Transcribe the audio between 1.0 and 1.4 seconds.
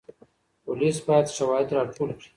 باید